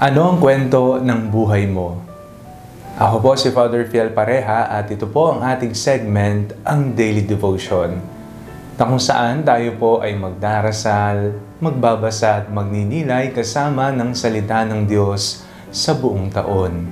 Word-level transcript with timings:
Ano 0.00 0.32
ang 0.32 0.40
kwento 0.40 0.96
ng 0.96 1.28
buhay 1.28 1.68
mo? 1.68 2.00
Ako 2.96 3.20
po 3.20 3.36
si 3.36 3.52
Father 3.52 3.84
Fiel 3.84 4.08
Pareha 4.16 4.72
at 4.72 4.88
ito 4.88 5.04
po 5.04 5.36
ang 5.36 5.44
ating 5.44 5.76
segment, 5.76 6.56
ang 6.64 6.96
Daily 6.96 7.20
Devotion, 7.20 8.00
na 8.80 8.82
kung 8.88 8.96
saan 8.96 9.44
tayo 9.44 9.76
po 9.76 10.00
ay 10.00 10.16
magdarasal, 10.16 11.36
magbabasa 11.60 12.40
at 12.40 12.46
magninilay 12.48 13.28
kasama 13.36 13.92
ng 13.92 14.16
salita 14.16 14.64
ng 14.64 14.88
Diyos 14.88 15.44
sa 15.68 15.92
buong 15.92 16.32
taon. 16.32 16.88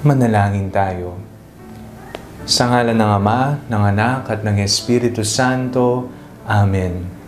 Manalangin 0.00 0.72
tayo. 0.72 1.20
Sa 2.48 2.72
ngalan 2.72 2.96
ng 2.96 3.10
Ama, 3.20 3.68
ng 3.68 3.82
Anak 3.84 4.32
at 4.32 4.40
ng 4.40 4.64
Espiritu 4.64 5.28
Santo. 5.28 6.08
Amen. 6.48 7.21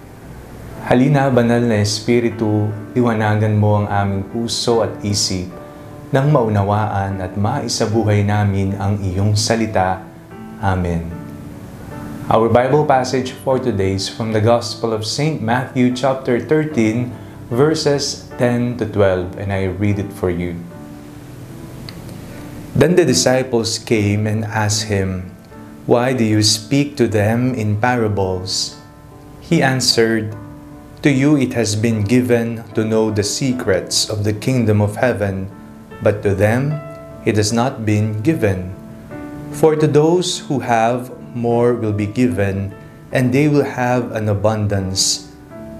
Halina, 0.84 1.32
banal 1.32 1.64
na 1.64 1.80
Espiritu, 1.80 2.68
liwanagan 2.92 3.56
mo 3.56 3.80
ang 3.80 3.88
aming 3.88 4.20
puso 4.28 4.84
at 4.84 4.92
isip 5.00 5.48
nang 6.12 6.28
maunawaan 6.28 7.24
at 7.24 7.40
maisabuhay 7.40 8.20
namin 8.20 8.76
ang 8.76 9.00
iyong 9.00 9.32
salita. 9.32 10.04
Amen. 10.60 11.08
Our 12.28 12.52
Bible 12.52 12.84
passage 12.84 13.32
for 13.32 13.56
today 13.56 13.96
is 13.96 14.12
from 14.12 14.36
the 14.36 14.44
Gospel 14.44 14.92
of 14.92 15.08
St. 15.08 15.40
Matthew 15.40 15.96
chapter 15.96 16.36
13, 16.36 17.08
verses 17.48 18.28
10 18.36 18.76
to 18.76 18.84
12, 18.84 19.40
and 19.40 19.56
I 19.56 19.72
read 19.72 19.96
it 19.96 20.12
for 20.12 20.28
you. 20.28 20.52
Then 22.76 22.92
the 22.92 23.08
disciples 23.08 23.80
came 23.80 24.28
and 24.28 24.44
asked 24.44 24.92
him, 24.92 25.32
Why 25.88 26.12
do 26.12 26.28
you 26.28 26.44
speak 26.44 27.00
to 27.00 27.08
them 27.08 27.56
in 27.56 27.80
parables? 27.80 28.76
He 29.40 29.64
answered, 29.64 30.43
To 31.04 31.12
you 31.12 31.36
it 31.36 31.52
has 31.52 31.76
been 31.76 32.00
given 32.00 32.64
to 32.72 32.80
know 32.80 33.12
the 33.12 33.20
secrets 33.20 34.08
of 34.08 34.24
the 34.24 34.32
kingdom 34.32 34.80
of 34.80 34.96
heaven, 34.96 35.52
but 36.00 36.24
to 36.24 36.32
them 36.32 36.80
it 37.28 37.36
has 37.36 37.52
not 37.52 37.84
been 37.84 38.24
given. 38.24 38.72
For 39.52 39.76
to 39.76 39.84
those 39.84 40.40
who 40.48 40.64
have, 40.64 41.12
more 41.36 41.76
will 41.76 41.92
be 41.92 42.08
given, 42.08 42.72
and 43.12 43.36
they 43.36 43.52
will 43.52 43.68
have 43.68 44.16
an 44.16 44.32
abundance. 44.32 45.28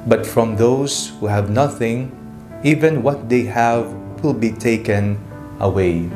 But 0.05 0.28
from 0.28 0.61
those 0.61 1.16
who 1.16 1.33
have 1.33 1.48
nothing, 1.48 2.12
even 2.61 3.00
what 3.00 3.33
they 3.33 3.48
have 3.48 3.88
will 4.20 4.36
be 4.36 4.53
taken 4.53 5.16
away. 5.56 6.12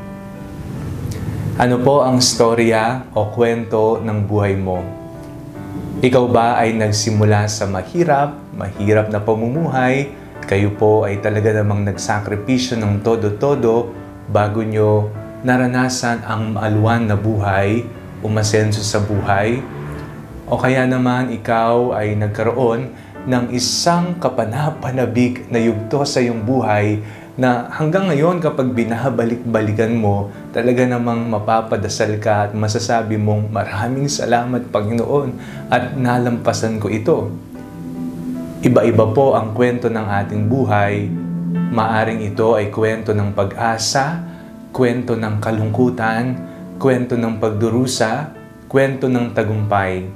Ano 1.57 1.81
po 1.81 2.05
ang 2.05 2.21
storya 2.21 3.09
o 3.17 3.33
kwento 3.33 4.05
ng 4.05 4.29
buhay 4.29 4.53
mo? 4.61 4.85
Ikaw 6.05 6.25
ba 6.29 6.61
ay 6.61 6.77
nagsimula 6.77 7.49
sa 7.49 7.65
mahirap, 7.65 8.48
mahirap 8.59 9.09
na 9.15 9.23
pamumuhay, 9.23 10.11
kayo 10.51 10.75
po 10.75 11.07
ay 11.07 11.23
talaga 11.23 11.55
namang 11.55 11.87
nagsakripisyo 11.87 12.75
ng 12.83 13.07
todo-todo 13.07 13.95
bago 14.27 14.67
nyo 14.67 15.09
naranasan 15.47 16.27
ang 16.27 16.59
maaluan 16.59 17.07
na 17.07 17.15
buhay, 17.15 17.87
umasenso 18.27 18.83
sa 18.83 18.99
buhay, 18.99 19.63
o 20.51 20.59
kaya 20.59 20.83
naman 20.89 21.31
ikaw 21.31 21.95
ay 21.95 22.19
nagkaroon 22.19 22.91
ng 23.29 23.45
isang 23.55 24.19
kapanapanabik 24.19 25.47
na 25.53 25.61
yugto 25.63 26.03
sa 26.03 26.19
iyong 26.19 26.43
buhay 26.43 26.99
na 27.39 27.71
hanggang 27.71 28.11
ngayon 28.11 28.43
kapag 28.43 28.75
binabalik-balikan 28.75 29.95
mo, 29.95 30.35
talaga 30.51 30.83
namang 30.83 31.31
mapapadasal 31.31 32.19
ka 32.19 32.51
at 32.51 32.53
masasabi 32.57 33.15
mong 33.15 33.55
maraming 33.55 34.11
salamat 34.11 34.67
Panginoon 34.75 35.39
at 35.71 35.95
nalampasan 35.95 36.83
ko 36.83 36.91
ito. 36.91 37.31
Iba-iba 38.59 39.07
po 39.15 39.39
ang 39.39 39.55
kwento 39.55 39.87
ng 39.87 40.03
ating 40.03 40.51
buhay. 40.51 41.07
Maaring 41.71 42.27
ito 42.27 42.59
ay 42.59 42.75
kwento 42.75 43.15
ng 43.15 43.31
pag-asa, 43.31 44.19
kwento 44.75 45.15
ng 45.15 45.39
kalungkutan, 45.39 46.35
kwento 46.75 47.15
ng 47.15 47.39
pagdurusa, 47.39 48.35
kwento 48.67 49.07
ng 49.07 49.31
tagumpay. 49.31 50.11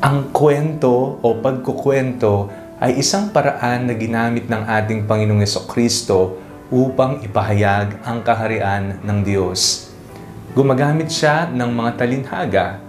Ang 0.00 0.32
kwento 0.32 1.20
o 1.20 1.36
pagkukwento 1.36 2.48
ay 2.80 3.04
isang 3.04 3.28
paraan 3.28 3.92
na 3.92 3.94
ginamit 3.94 4.48
ng 4.48 4.64
ating 4.64 5.04
Panginoong 5.04 5.44
Kristo 5.68 6.40
upang 6.72 7.20
ipahayag 7.20 8.00
ang 8.08 8.24
kaharian 8.24 9.04
ng 9.04 9.18
Diyos. 9.20 9.92
Gumagamit 10.56 11.12
siya 11.12 11.44
ng 11.52 11.76
mga 11.76 11.90
talinhaga, 11.92 12.80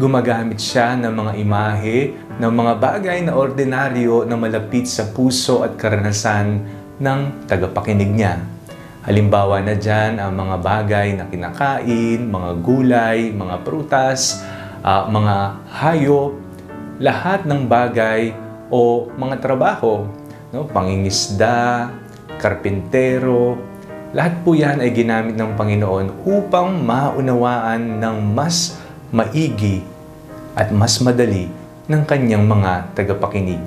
gumagamit 0.00 0.56
siya 0.56 0.96
ng 0.96 1.12
mga 1.12 1.32
imahe, 1.36 1.98
ng 2.40 2.52
mga 2.52 2.72
bagay 2.80 3.18
na 3.24 3.36
ordinaryo 3.36 4.24
na 4.24 4.40
malapit 4.40 4.88
sa 4.88 5.08
puso 5.12 5.60
at 5.60 5.76
karanasan 5.76 6.64
ng 6.96 7.20
tagapakinig 7.44 8.08
niya. 8.08 8.40
Halimbawa 9.02 9.58
na 9.60 9.74
dyan 9.74 10.22
ang 10.22 10.32
mga 10.38 10.56
bagay 10.62 11.08
na 11.18 11.26
kinakain, 11.26 12.30
mga 12.30 12.50
gulay, 12.62 13.34
mga 13.34 13.66
prutas, 13.66 14.40
uh, 14.86 15.10
mga 15.10 15.36
hayop, 15.82 16.38
lahat 17.02 17.42
ng 17.42 17.66
bagay 17.66 18.30
o 18.70 19.10
mga 19.18 19.42
trabaho, 19.42 20.06
no? 20.54 20.70
pangingisda, 20.70 21.90
karpintero, 22.38 23.58
lahat 24.12 24.44
po 24.44 24.52
yan 24.52 24.78
ay 24.84 24.92
ginamit 24.92 25.34
ng 25.34 25.56
Panginoon 25.56 26.28
upang 26.28 26.84
maunawaan 26.84 27.98
ng 27.98 28.16
mas 28.36 28.76
maigi 29.12 29.84
at 30.58 30.72
mas 30.72 30.98
madali 31.04 31.46
ng 31.86 32.02
kanyang 32.08 32.48
mga 32.48 32.96
tagapakinig. 32.96 33.62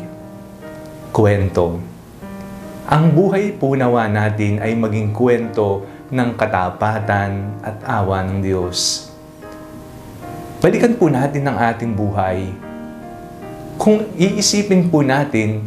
Kwento 1.16 1.79
Ang 2.89 3.16
buhay 3.16 3.56
po 3.56 3.78
nawa 3.78 4.09
natin 4.11 4.59
ay 4.59 4.75
maging 4.75 5.16
kwento 5.16 5.88
ng 6.11 6.35
katapatan 6.35 7.61
at 7.63 7.79
awa 7.88 8.25
ng 8.25 8.44
Diyos. 8.44 9.09
Balikan 10.59 10.97
po 10.97 11.07
natin 11.07 11.45
ang 11.45 11.57
ating 11.62 11.94
buhay 11.94 12.66
kung 13.75 14.07
iisipin 14.16 14.88
po 14.88 15.03
natin, 15.03 15.59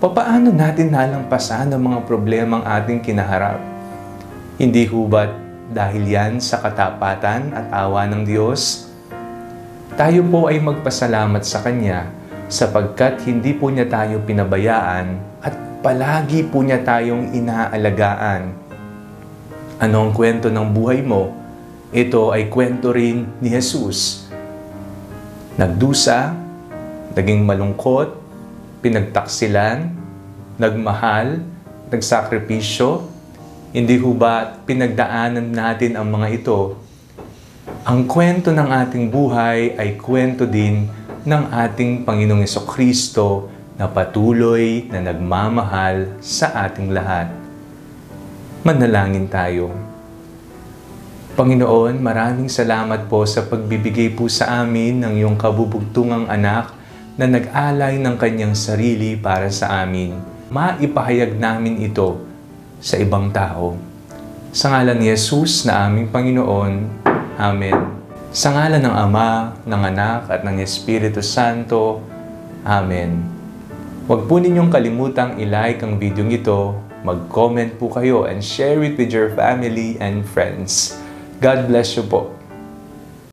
papaano 0.00 0.48
natin 0.48 0.88
nalampasan 0.88 1.68
ang 1.70 1.82
mga 1.92 2.08
problemang 2.08 2.64
ating 2.64 3.04
kinaharap? 3.04 3.60
Hindi 4.56 4.88
ho 4.88 5.04
ba 5.04 5.28
dahil 5.68 6.08
yan 6.08 6.40
sa 6.40 6.64
katapatan 6.64 7.52
at 7.52 7.68
awa 7.68 8.08
ng 8.08 8.24
Diyos? 8.24 8.88
Tayo 9.94 10.26
po 10.26 10.50
ay 10.50 10.58
magpasalamat 10.58 11.46
sa 11.46 11.62
Kanya 11.62 12.10
sapagkat 12.50 13.22
hindi 13.30 13.54
po 13.54 13.70
niya 13.70 13.86
tayo 13.86 14.18
pinabayaan 14.26 15.38
at 15.38 15.54
palagi 15.86 16.42
po 16.42 16.66
niya 16.66 16.82
tayong 16.82 17.30
inaalagaan. 17.30 18.58
Ano 19.78 19.96
ang 20.02 20.10
kwento 20.10 20.50
ng 20.50 20.66
buhay 20.74 20.98
mo? 20.98 21.30
Ito 21.94 22.34
ay 22.34 22.50
kwento 22.50 22.90
rin 22.90 23.38
ni 23.38 23.54
Jesus. 23.54 24.26
Nagdusa, 25.54 26.34
naging 27.14 27.46
malungkot, 27.46 28.18
pinagtaksilan, 28.82 29.94
nagmahal, 30.58 31.38
nagsakripisyo, 31.94 32.98
hindi 33.70 33.94
ho 34.02 34.10
ba 34.10 34.58
pinagdaanan 34.66 35.54
natin 35.54 35.94
ang 35.94 36.10
mga 36.10 36.34
ito? 36.34 36.82
Ang 37.64 38.04
kwento 38.04 38.52
ng 38.52 38.68
ating 38.68 39.08
buhay 39.08 39.72
ay 39.80 39.96
kwento 39.96 40.44
din 40.44 40.84
ng 41.24 41.44
ating 41.48 42.04
Panginoong 42.04 42.44
Kristo 42.68 43.48
na 43.80 43.88
patuloy 43.88 44.84
na 44.92 45.00
nagmamahal 45.00 46.20
sa 46.20 46.52
ating 46.68 46.92
lahat. 46.92 47.32
Manalangin 48.68 49.32
tayo. 49.32 49.72
Panginoon, 51.40 52.04
maraming 52.04 52.52
salamat 52.52 53.08
po 53.08 53.24
sa 53.24 53.40
pagbibigay 53.48 54.12
po 54.12 54.28
sa 54.28 54.60
amin 54.60 55.00
ng 55.00 55.24
iyong 55.24 55.40
kabubugtungang 55.40 56.28
anak 56.28 56.68
na 57.16 57.24
nag-alay 57.24 57.96
ng 57.96 58.20
kanyang 58.20 58.52
sarili 58.52 59.16
para 59.16 59.48
sa 59.48 59.80
amin. 59.80 60.20
Maipahayag 60.52 61.40
namin 61.40 61.80
ito 61.80 62.20
sa 62.84 63.00
ibang 63.00 63.32
tao. 63.32 63.80
Sa 64.52 64.68
ngalan 64.68 65.00
ni 65.00 65.08
Jesus 65.08 65.64
na 65.64 65.88
aming 65.88 66.12
Panginoon. 66.12 67.02
Amen. 67.34 67.74
Sa 68.30 68.54
ngalan 68.54 68.78
ng 68.82 68.94
Ama, 68.94 69.58
ng 69.66 69.82
Anak 69.82 70.30
at 70.30 70.46
ng 70.46 70.62
Espiritu 70.62 71.18
Santo. 71.18 71.98
Amen. 72.62 73.26
Huwag 74.06 74.30
po 74.30 74.38
ninyong 74.38 74.70
kalimutang 74.70 75.42
i-like 75.42 75.82
ang 75.82 75.98
video 75.98 76.22
ito, 76.30 76.78
mag-comment 77.02 77.74
po 77.74 77.90
kayo 77.90 78.30
and 78.30 78.38
share 78.38 78.78
it 78.86 78.94
with 78.94 79.10
your 79.10 79.34
family 79.34 79.98
and 79.98 80.22
friends. 80.22 80.94
God 81.42 81.66
bless 81.66 81.98
you 81.98 82.06
po. 82.06 82.30